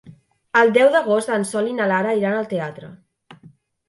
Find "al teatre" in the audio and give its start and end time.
2.39-2.91